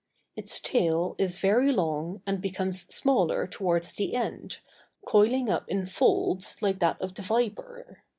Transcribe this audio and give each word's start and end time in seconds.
Its 0.35 0.59
tail 0.59 1.13
is 1.19 1.37
very 1.37 1.71
long, 1.71 2.23
and 2.25 2.41
becomes 2.41 2.91
smaller 2.91 3.45
towards 3.45 3.93
the 3.93 4.15
end, 4.15 4.57
coiling 5.05 5.47
up 5.47 5.69
in 5.69 5.85
folds 5.85 6.59
like 6.59 6.79
that 6.79 6.99
of 6.99 7.13
the 7.13 7.21
viper. 7.21 8.01